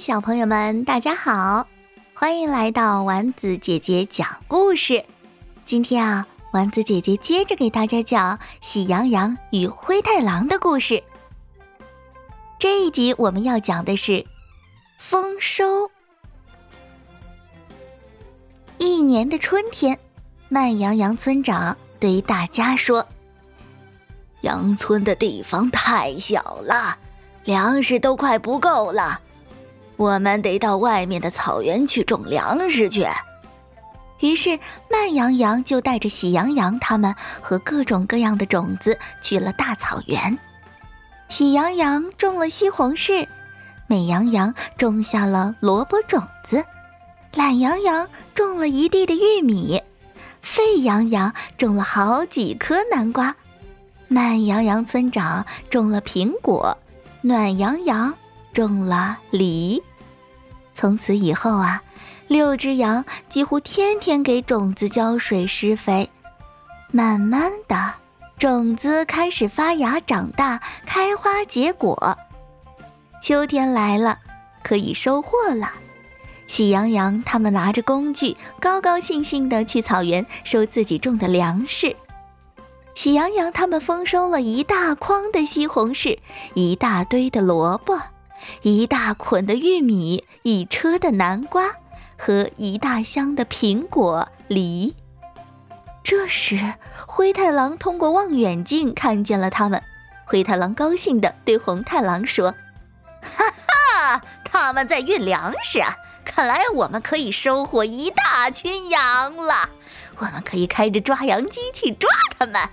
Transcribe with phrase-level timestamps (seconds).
[0.00, 1.68] 小朋友们，大家好，
[2.14, 5.04] 欢迎来到丸子姐姐讲故事。
[5.66, 11.04] 今天啊，丸子姐姐接着给大家讲《喜羊羊与灰太狼》的故事。
[12.58, 14.24] 这一集我们要讲的是
[14.98, 15.90] 丰收。
[18.78, 19.98] 一年的春天，
[20.48, 23.06] 慢羊羊村长对大家说
[24.40, 26.96] ：“羊村的地方太小了，
[27.44, 29.20] 粮食都快不够了。”
[30.00, 33.06] 我们得到外面的草原去种粮食去。
[34.20, 34.58] 于是，
[34.90, 40.38] 慢羊羊就带着喜羊羊他们和各种各样的种子去了大草原。
[41.28, 43.28] 喜羊羊种了西红柿，
[43.86, 46.64] 美羊羊种下了萝卜种子，
[47.34, 49.82] 懒羊羊种了一地的玉米，
[50.40, 53.36] 沸羊羊种了好几颗南瓜，
[54.08, 56.74] 慢羊羊村长种了苹果，
[57.20, 58.14] 暖羊羊
[58.54, 59.82] 种了梨。
[60.72, 61.82] 从此以后啊，
[62.28, 66.08] 六只羊几乎天天给种子浇水施肥。
[66.92, 67.94] 慢慢的，
[68.38, 72.16] 种子开始发芽、长大、开花结果。
[73.22, 74.18] 秋天来了，
[74.62, 75.70] 可以收获了。
[76.48, 81.94] 喜羊羊他们拿着工具，高高兴兴地去草原收自己种的粮食。
[82.94, 86.18] 喜羊羊他们丰收了一大筐的西红柿，
[86.54, 88.00] 一大堆的萝卜。
[88.62, 91.76] 一大捆的玉米，一车的南瓜
[92.16, 94.94] 和一大箱的苹果、梨。
[96.02, 96.74] 这时，
[97.06, 99.82] 灰太狼通过望远镜看见了他们。
[100.24, 102.54] 灰太狼高兴地对红太狼说
[103.20, 105.96] ：“哈哈，他们在运粮食啊！
[106.24, 109.68] 看来我们可以收获一大群羊了。
[110.18, 112.68] 我们可以开着抓羊机器抓他们。”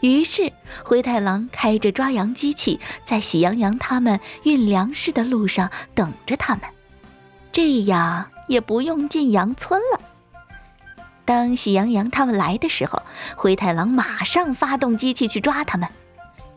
[0.00, 0.52] 于是，
[0.84, 6.62] 灰太狼开着抓羊机器，在喜羊羊他们运粮食的路上等着他们，
[7.52, 10.00] 这样也不用进羊村了。
[11.24, 13.02] 当喜羊羊他们来的时候，
[13.36, 15.88] 灰太狼马上发动机器去抓他们。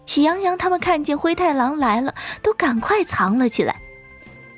[0.05, 3.75] 喜羊羊他们看见灰太狼来了，都赶快藏了起来。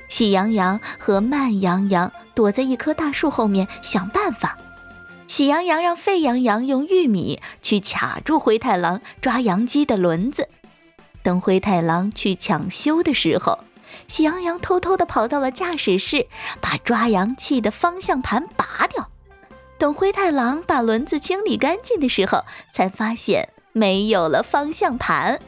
[0.07, 4.57] 喜羊羊和慢羊羊躲在一棵大树后面想办法。
[5.35, 10.47] 喜羊羊让沸羊羊用玉米去卡住灰太狼抓羊机的轮子，
[11.23, 13.59] 等灰太狼去抢修的时候，
[14.07, 16.27] 喜羊羊偷偷地跑到了驾驶室，
[16.61, 19.09] 把抓羊器的方向盘拔掉。
[19.77, 25.41] 等灰太狼把轮子清理干净的时候，才发现没有了方向盘。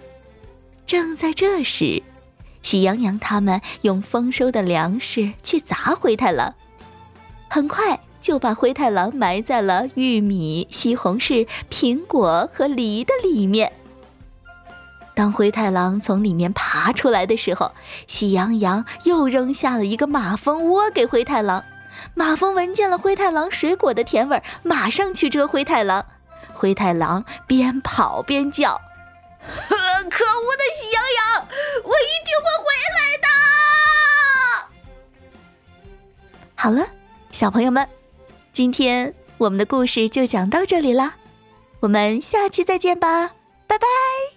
[0.86, 2.04] 正在这时，
[2.62, 6.54] 喜羊羊他们用丰收的粮食去砸灰太狼，
[7.50, 7.98] 很快。
[8.28, 13.72] 就把灰太狼埋在了玉米、西红柿、苹果和梨的里面。
[15.16, 17.72] 当灰太狼从里面爬出来的时候，
[18.06, 21.64] 喜羊羊又扔下了一个马蜂窝给灰太狼。
[22.16, 26.06] 马蜂闻见了灰太狼水果的甜味，马上去追灰太狼。
[26.54, 28.82] 灰太狼边跑边叫
[29.40, 31.48] ：“可恶的喜羊羊，
[31.86, 32.66] 我一定会回
[32.98, 33.28] 来的！”
[36.60, 36.86] 好了，
[37.32, 37.88] 小朋友们。
[38.58, 41.14] 今天我们的故事就讲到这里啦，
[41.80, 43.36] 我们下期再见吧，
[43.68, 44.37] 拜拜。